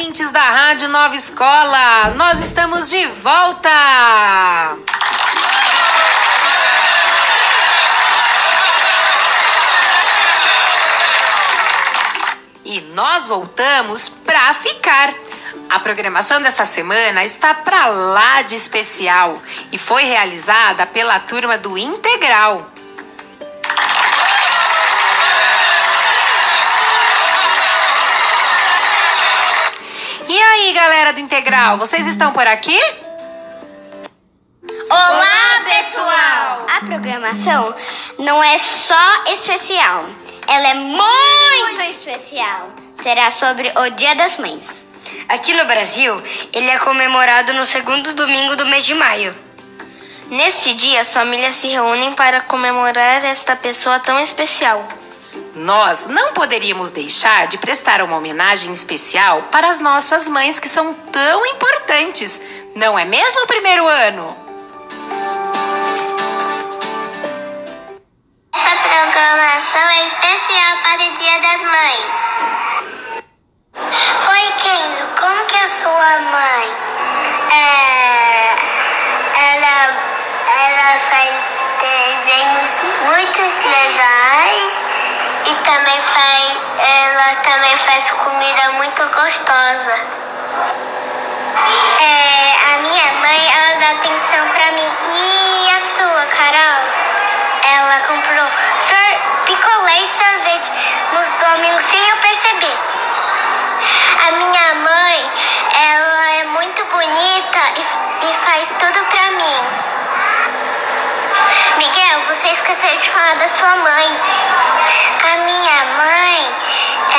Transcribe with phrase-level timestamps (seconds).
[0.00, 2.14] Ouvintes da Rádio Nova Escola!
[2.16, 3.68] Nós estamos de volta!
[12.64, 15.12] E nós voltamos para ficar.
[15.68, 19.34] A programação dessa semana está para lá de especial
[19.70, 22.79] e foi realizada pela turma do Integral.
[30.90, 32.76] Galera do Integral, vocês estão por aqui?
[34.90, 36.66] Olá, pessoal!
[36.68, 37.72] A programação
[38.18, 40.04] não é só especial,
[40.48, 42.72] ela é muito especial.
[43.00, 44.66] Será sobre o Dia das Mães.
[45.28, 46.20] Aqui no Brasil,
[46.52, 49.32] ele é comemorado no segundo domingo do mês de maio.
[50.28, 54.88] Neste dia, as famílias se reúnem para comemorar esta pessoa tão especial.
[55.60, 60.94] Nós não poderíamos deixar de prestar uma homenagem especial para as nossas mães que são
[60.94, 62.40] tão importantes,
[62.74, 64.34] não é mesmo, primeiro ano?
[68.54, 72.08] Essa programação é especial para o Dia das Mães.
[74.30, 76.72] Oi, Kenzo, como que é sua mãe?
[77.52, 78.56] É,
[79.36, 79.92] ela,
[80.56, 84.99] ela faz desenhos muito legais
[85.50, 89.98] e também faz, ela também faz comida muito gostosa.
[92.00, 94.90] É, a minha mãe, ela dá atenção pra mim.
[95.12, 96.82] E a sua, Carol?
[97.74, 98.46] Ela comprou
[98.86, 99.10] sor
[99.46, 100.72] picolé e sorvete
[101.14, 102.78] nos domingos sem eu perceber.
[104.28, 105.30] A minha mãe,
[105.74, 109.90] ela é muito bonita e, e faz tudo pra mim.
[112.28, 114.20] Você esqueceu de falar da sua mãe.
[115.24, 116.54] A minha mãe,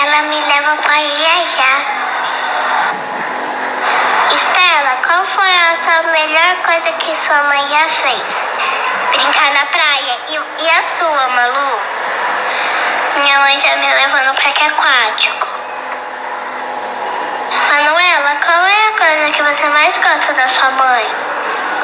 [0.04, 1.82] ela me leva pra viajar.
[4.34, 8.22] Estela, qual foi a sua melhor coisa que sua mãe já fez?
[9.10, 10.20] Brincar na praia.
[10.30, 11.80] E, e a sua, Malu?
[13.18, 15.48] Minha mãe já me levou no parque aquático.
[17.70, 21.06] Manuela, qual é a coisa que você mais gosta da sua mãe?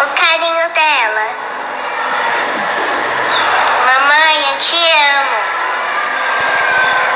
[0.02, 1.47] O carinho dela.
[4.48, 5.40] Mamãe, te amo.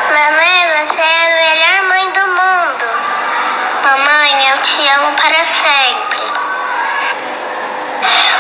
[0.09, 2.85] Mamãe, você é a melhor mãe do mundo.
[3.83, 6.19] Mamãe, eu te amo para sempre.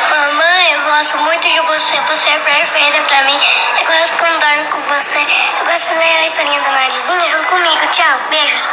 [0.09, 2.01] Mamãe, eu gosto muito de você.
[2.09, 3.39] Você é perfeita pra mim.
[3.79, 5.19] Eu gosto quando dorme com você.
[5.19, 7.87] Eu gosto de ler a historinha da narizinha junto comigo.
[7.93, 8.67] Tchau, beijos.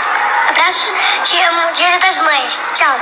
[0.49, 0.93] Abraços,
[1.23, 1.73] te amo.
[1.75, 2.63] Dia das Mães.
[2.75, 2.97] Tchau.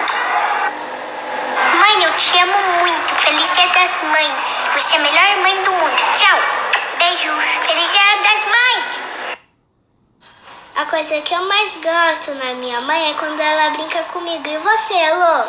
[1.80, 3.14] Mãe, eu te amo muito.
[3.14, 4.68] Feliz Dia das Mães.
[4.74, 6.04] Você é a melhor mãe do mundo.
[6.14, 6.85] Tchau.
[6.98, 7.44] Beijos.
[7.44, 9.02] Feliz Dia das Mães.
[10.76, 14.48] A coisa que eu mais gosto na minha mãe é quando ela brinca comigo.
[14.48, 15.44] E você, Elô?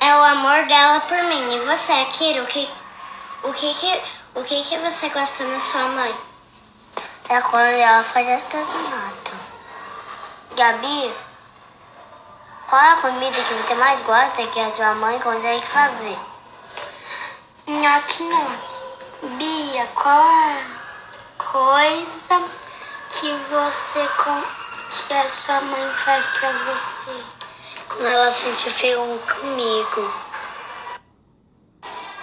[0.00, 1.54] É o amor dela por mim.
[1.54, 2.68] E você, Kira, o que,
[3.44, 4.02] o que, que,
[4.34, 6.14] o que, que você gosta na sua mãe?
[7.28, 9.32] É quando ela faz artesanato.
[10.56, 11.14] Gabi,
[12.68, 16.18] qual é a comida que você mais gosta que a sua mãe consegue fazer?
[17.66, 18.82] Nhoque, nhoque.
[19.38, 20.81] Bia, qual é
[21.52, 22.48] coisa
[23.10, 24.08] que você
[24.90, 27.22] que a sua mãe faz pra você?
[27.88, 30.14] Quando ela sente frio comigo.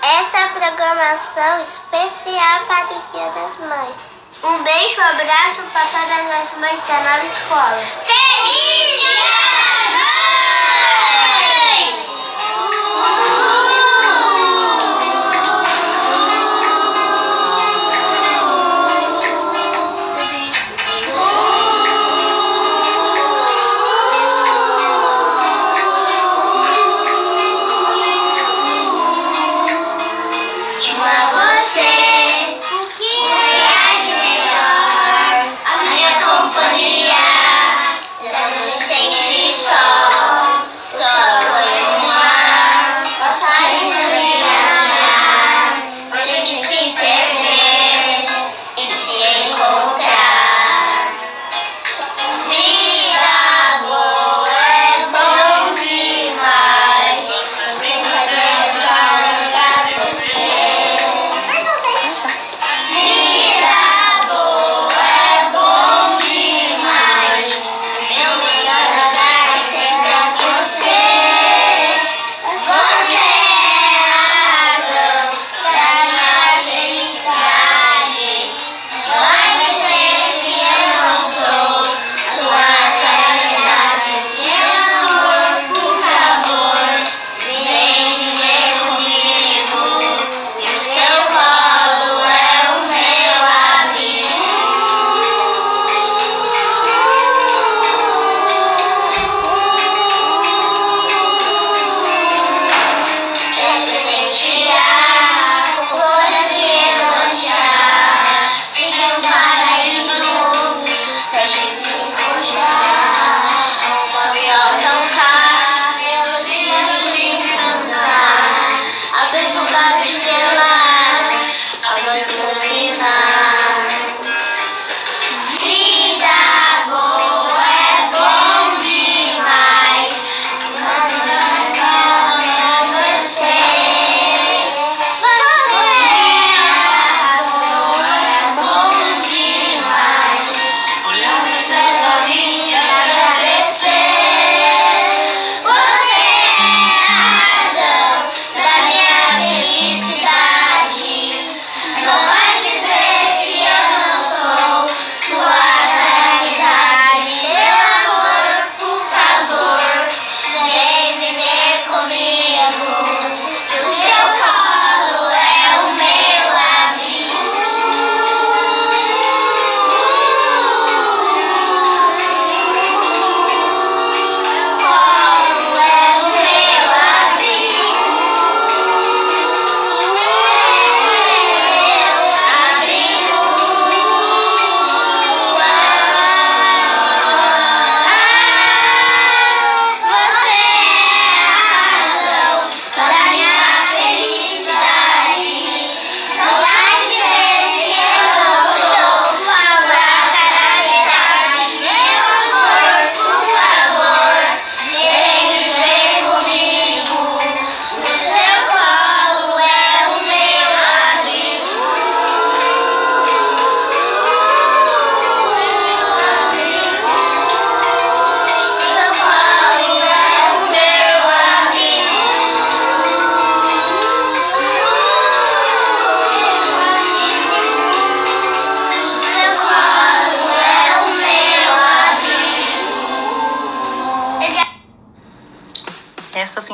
[0.02, 3.96] Essa é a programação especial para o Dia das Mães.
[4.44, 8.19] Um beijo, um abraço para todas as mães da nova escola.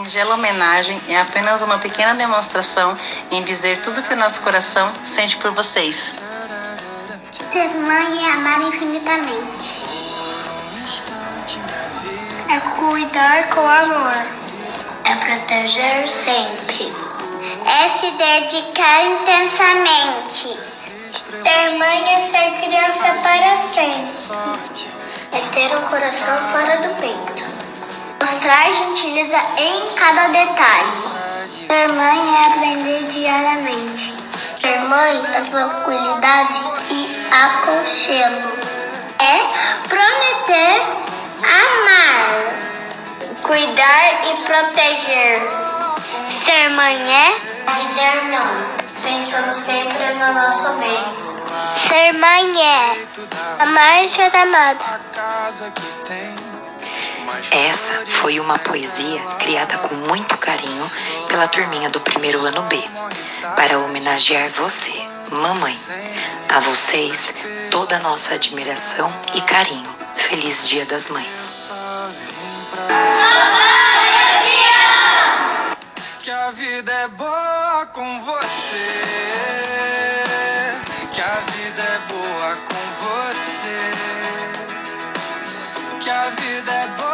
[0.05, 2.95] Singela homenagem é apenas uma pequena demonstração
[3.31, 6.13] em dizer tudo que o nosso coração sente por vocês.
[7.51, 9.81] Ser mãe é amar infinitamente.
[12.47, 14.25] É cuidar com amor.
[15.05, 16.93] É proteger sempre.
[17.65, 20.59] É se dedicar intensamente.
[21.43, 24.87] Ser mãe é ser criança para sempre.
[25.31, 27.54] É ter um coração fora do peito.
[28.25, 30.93] Mostrar gentileza em cada detalhe.
[31.67, 34.15] Ser mãe é aprender diariamente.
[34.59, 38.51] Ser mãe é tranquilidade e aconchego.
[39.19, 40.81] É prometer
[41.43, 42.31] amar,
[43.43, 45.39] cuidar e proteger.
[46.27, 47.29] Ser mãe é
[47.75, 48.49] dizer não,
[49.03, 51.15] pensando sempre no nosso bem.
[51.77, 53.07] Ser mãe é
[53.59, 54.83] amar e ser amada.
[57.51, 60.91] Essa foi uma poesia criada com muito carinho
[61.27, 62.77] pela turminha do primeiro ano B,
[63.55, 64.93] para homenagear você,
[65.31, 65.77] mamãe.
[66.49, 67.33] A vocês,
[67.71, 69.95] toda a nossa admiração e carinho.
[70.15, 71.69] Feliz Dia das Mães.
[76.19, 79.03] Que a vida é boa com você.
[81.11, 82.75] Que a vida é boa com
[83.05, 83.91] você.
[86.01, 87.04] Que a vida é boa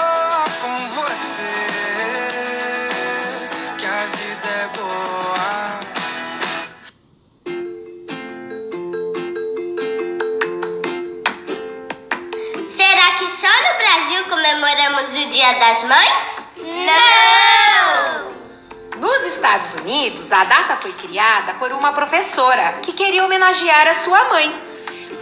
[19.72, 24.54] Estados Unidos, a data foi criada por uma professora que queria homenagear a sua mãe.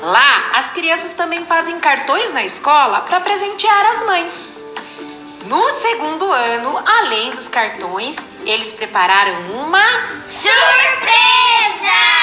[0.02, 4.48] Lá, as crianças também fazem cartões na escola para presentear as mães.
[5.46, 9.84] No segundo ano, além dos cartões, eles prepararam uma
[10.28, 12.19] Surpresa!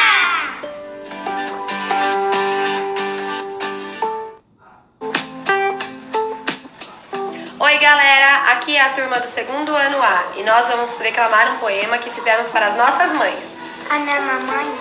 [7.86, 8.50] Galera!
[8.50, 12.10] Aqui é a turma do segundo ano A e nós vamos declamar um poema que
[12.10, 13.46] fizemos para as nossas mães.
[13.88, 14.76] A minha mamãe,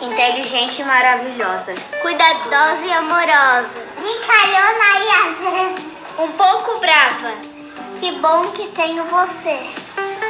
[0.00, 4.88] inteligente e maravilhosa, cuidadosa e amorosa, brincalhona
[6.16, 7.34] e um pouco brava.
[8.00, 9.60] Que bom que tenho você.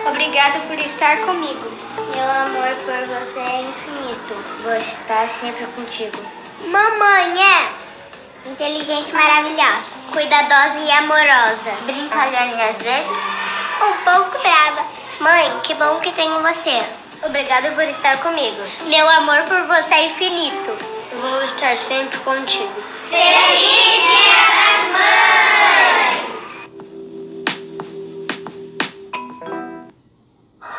[0.08, 1.70] Obrigado por estar comigo.
[2.16, 4.34] Meu amor por você é infinito.
[4.64, 6.18] Vou estar sempre contigo.
[6.66, 13.38] Mamãe é inteligente e maravilhosa, cuidadosa e amorosa, brincalhona às vezes
[13.80, 14.84] um pouco brava.
[15.20, 16.82] Mãe, que bom que tenho você.
[17.24, 18.62] Obrigado por estar comigo.
[18.84, 20.76] Meu amor por você é infinito.
[21.10, 22.72] Eu vou estar sempre contigo.
[23.10, 25.38] Feliz Dia das Mães!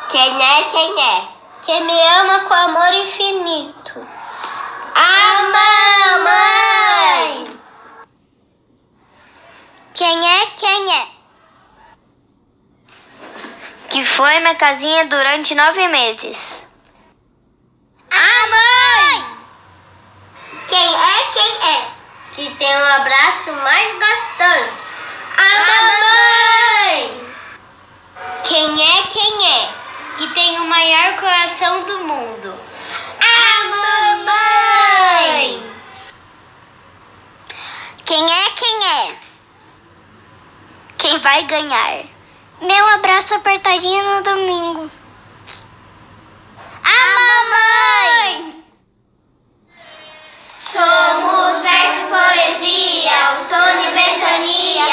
[0.10, 1.22] Quem é quem é?
[1.64, 4.08] Quem me ama com amor infinito.
[4.96, 6.59] A mamãe!
[10.00, 11.08] Quem é quem é?
[13.90, 16.66] Que foi minha casinha durante nove meses.
[18.10, 19.26] A mãe!
[20.70, 21.92] Quem é quem é?
[22.34, 24.72] Que tem um abraço mais gostoso.
[25.36, 27.36] A mamãe!
[28.46, 29.74] Quem é quem é?
[30.18, 32.58] Que tem o maior coração do mundo.
[33.20, 35.62] A mamãe!
[38.06, 39.29] Quem é quem é?
[41.00, 42.04] Quem vai ganhar?
[42.62, 44.92] Meu abraço apertadinho no domingo.
[46.84, 48.64] A mamãe!
[50.60, 54.86] Somos verso, poesia, outono e ventania,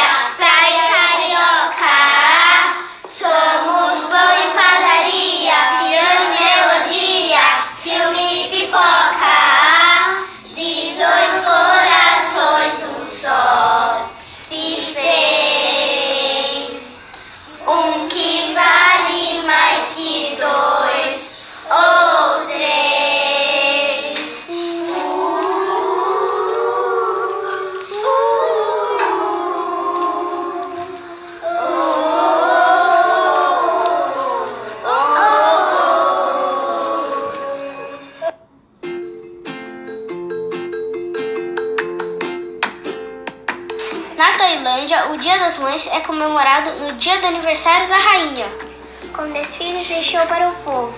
[50.16, 50.94] show para o povo.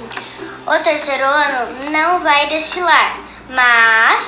[0.65, 4.25] O terceiro ano não vai desfilar, mas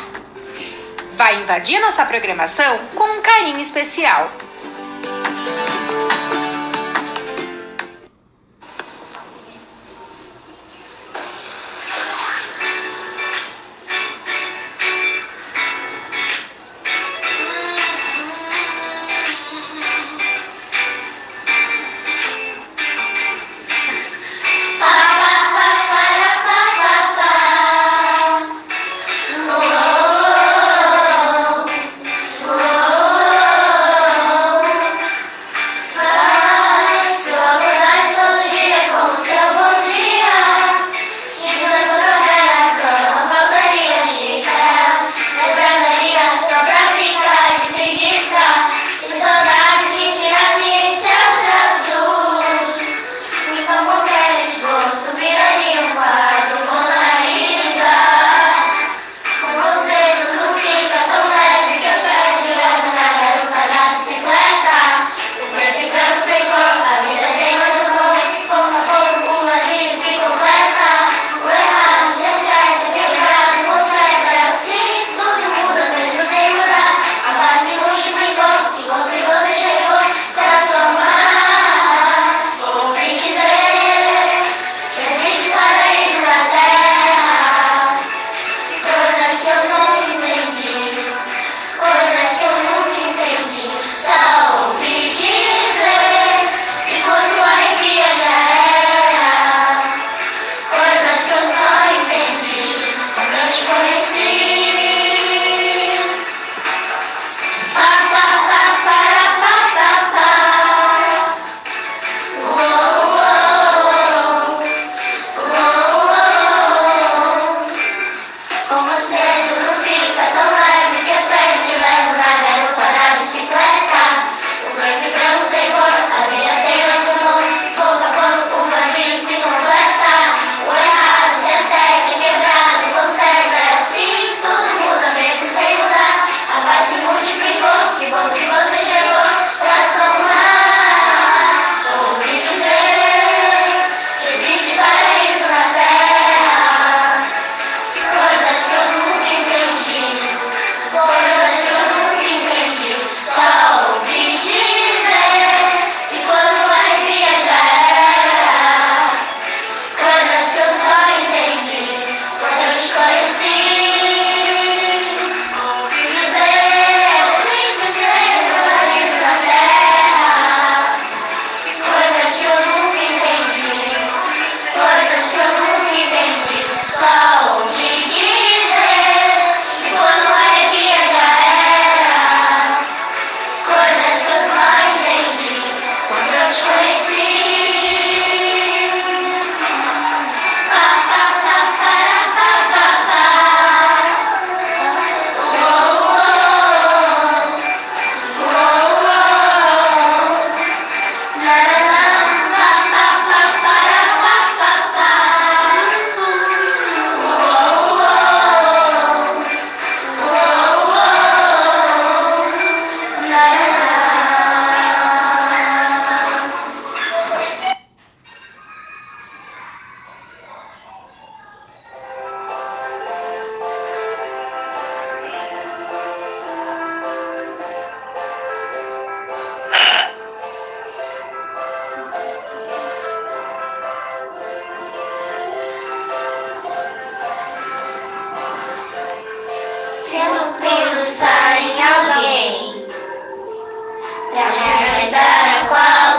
[1.17, 4.33] vai invadir nossa programação com um carinho especial.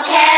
[0.01, 0.30] Okay.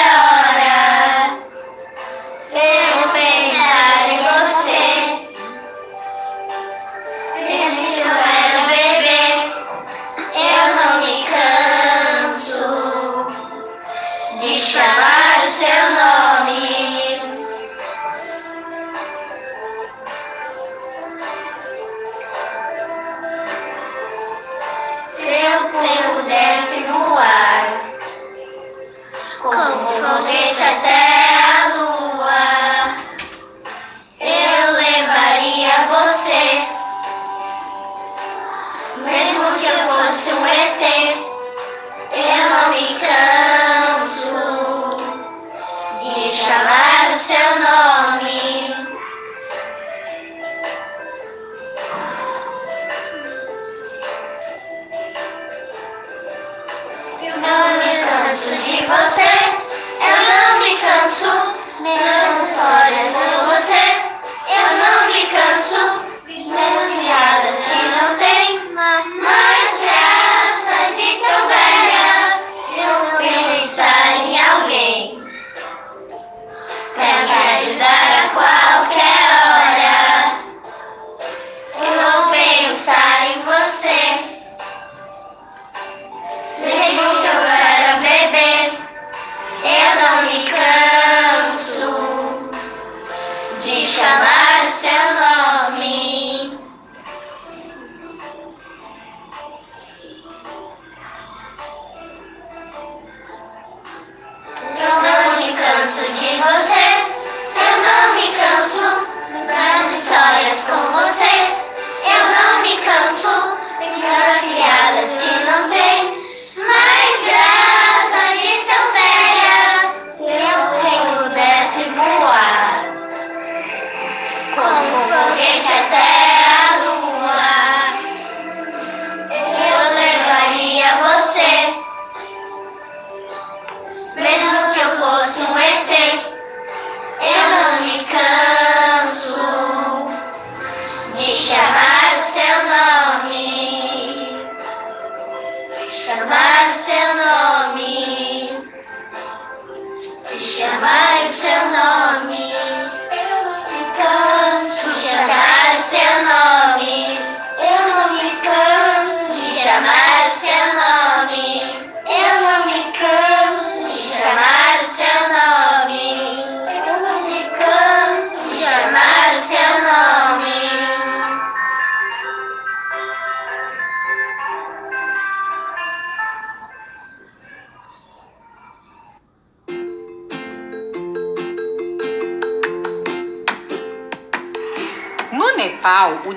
[46.34, 47.73] Chamar o seu nome.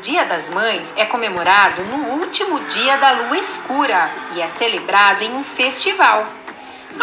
[0.07, 5.35] Dia das Mães é comemorado no último dia da lua escura e é celebrado em
[5.35, 6.25] um festival.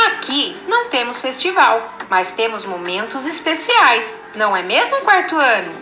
[0.08, 5.76] Aqui não temos festival, mas temos momentos especiais, não é mesmo, quarto ano?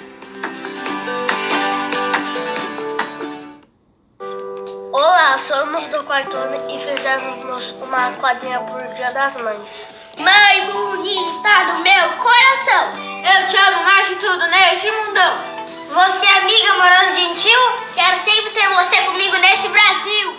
[4.91, 9.69] Olá, somos do quarto ano e fizemos uma quadrinha por Dia das Mães.
[10.17, 15.60] Mãe bonita do meu coração, eu te amo mais que tudo nesse mundão.
[15.93, 17.59] Você é amiga amorosa e gentil?
[17.93, 20.37] Quero sempre ter você comigo nesse Brasil.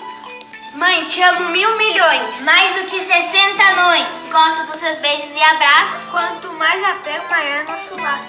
[0.73, 2.41] Mãe, te amo mil milhões.
[2.41, 4.07] Mais do que 60 anões.
[4.31, 6.05] Gosto dos seus beijos e abraços.
[6.11, 8.29] Quanto mais apego, maior nosso laço.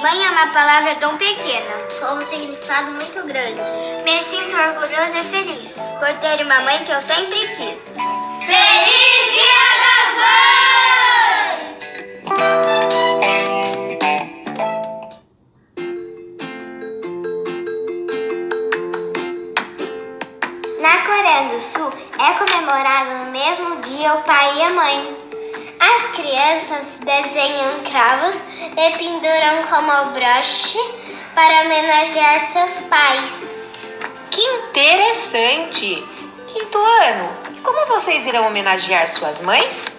[0.00, 3.60] Mãe é uma palavra tão pequena, com um significado muito grande.
[4.04, 7.82] Me sinto orgulhosa e feliz por ter uma mãe que eu sempre quis.
[8.46, 10.08] Feliz Dia das
[12.38, 12.81] Mães!
[22.22, 25.16] É comemorado no mesmo dia o pai e a mãe.
[25.80, 28.36] As crianças desenham cravos
[28.76, 30.78] e penduram como broche
[31.34, 33.52] para homenagear seus pais.
[34.30, 36.06] Que interessante!
[36.46, 39.91] Quinto ano, e como vocês irão homenagear suas mães?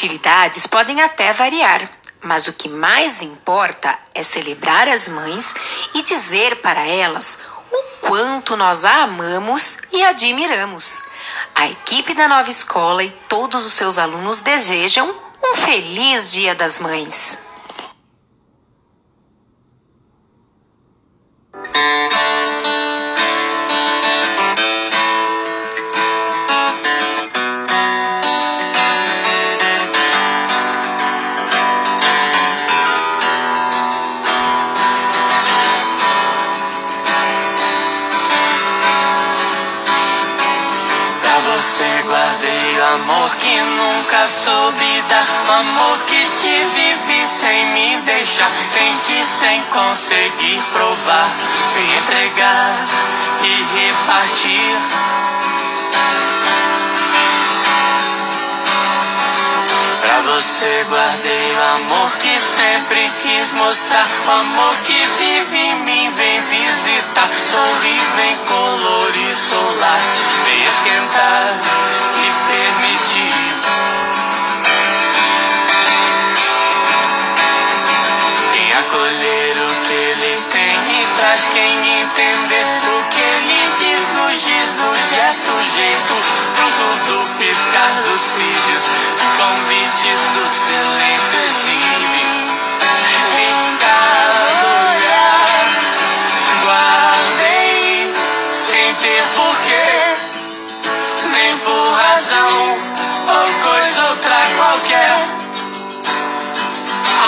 [0.00, 1.90] Festividades podem até variar,
[2.22, 5.54] mas o que mais importa é celebrar as mães
[5.94, 7.36] e dizer para elas
[7.70, 11.02] o quanto nós a amamos e admiramos.
[11.54, 16.80] A equipe da nova escola e todos os seus alunos desejam um feliz Dia das
[16.80, 17.36] Mães.
[42.10, 45.26] Guardei amor que nunca soube dar.
[45.60, 48.50] Amor que te vivi sem me deixar.
[48.68, 51.28] Sentir sem conseguir provar.
[51.72, 52.74] Sem entregar
[53.44, 54.76] e repartir.
[60.00, 64.06] Pra você guardei o amor que sempre quis mostrar.
[64.26, 67.28] O amor que vive em mim, vem visitar.
[67.52, 70.00] Sorri, vem colorir solar.
[70.44, 71.99] Vem esquentar
[87.06, 88.84] do piscar dos cílios,
[89.16, 92.26] o convite do silêncio exibe.
[93.38, 94.60] Em cada
[94.90, 95.46] olhar
[96.64, 98.12] guardei
[98.52, 99.88] sem ter porquê,
[101.32, 102.76] nem por razão
[103.28, 105.28] ou coisa outra qualquer.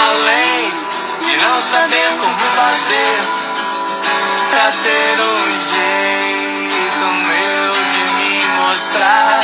[0.07, 0.73] Além
[1.25, 3.21] de não saber como fazer
[4.51, 6.52] pra ter um jeito de me
[8.73, 9.41] mostrar.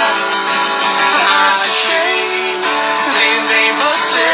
[1.51, 2.59] Achei
[3.53, 4.31] em você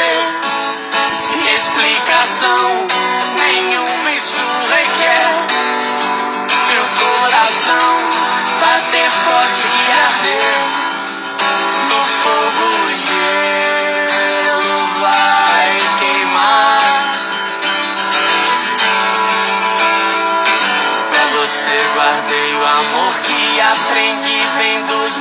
[1.53, 2.94] explicação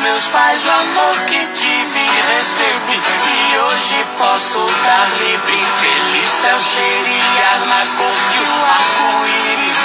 [0.03, 6.59] meus pais, o amor que tive e recebi e hoje posso dar livre, infeliz céu
[6.59, 9.79] cheirar na cor que o arco-íris.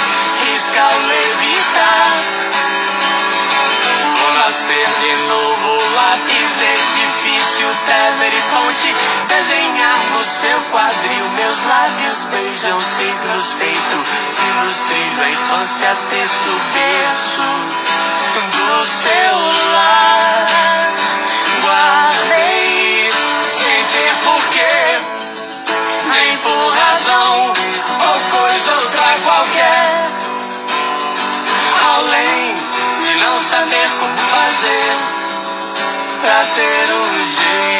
[0.45, 2.07] Risca ao levitar.
[4.17, 6.38] Vou nascer de novo, lápis,
[7.39, 8.95] edifício, temer e ponte.
[9.27, 14.07] Desenhar no seu quadril, meus lábios beijam signos feitos.
[14.29, 17.41] Sinos trilho a infância, terço, berço
[18.51, 20.47] do seu lar.
[21.63, 23.09] Guardei
[23.47, 24.99] sem ter porquê,
[26.11, 30.09] nem por razão ou coisa outra qualquer
[31.97, 32.55] além
[33.03, 35.18] de não saber como fazer
[36.21, 37.78] pra ter um jeito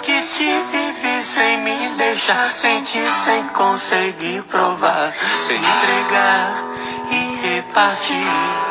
[0.00, 5.12] que te vivi sem me deixar sentir, sem conseguir provar,
[5.46, 6.52] sem entregar
[7.10, 8.62] e repartir.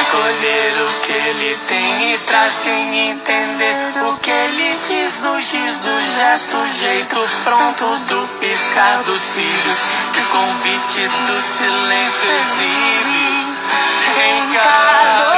[0.00, 5.80] Acolher o que ele tem e traz sem entender o que ele diz no giz
[5.80, 9.78] do gesto, jeito pronto do piscar dos cílios
[10.14, 13.37] que o convite do silêncio exibe.
[14.20, 15.30] Em cada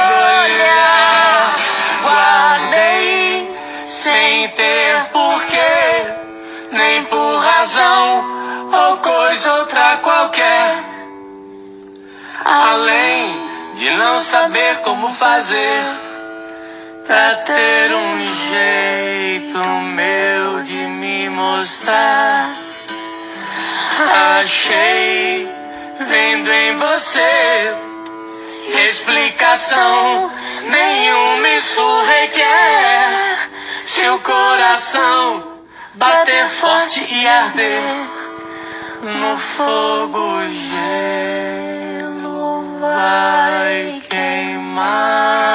[0.43, 1.55] olhar
[2.01, 6.05] guardei sem ter porquê,
[6.71, 8.25] nem por razão
[8.73, 10.77] ou coisa outra qualquer.
[12.43, 15.83] Além de não saber como fazer
[17.05, 22.49] pra ter um jeito meu de me mostrar.
[24.39, 25.47] Achei
[25.99, 27.90] vendo em você
[28.79, 30.31] explicação
[30.69, 33.49] nenhuma isso requer.
[33.85, 35.43] Seu coração
[35.95, 37.81] bater forte e arder
[39.01, 40.39] no fogo
[40.71, 45.50] gelo vai queimar.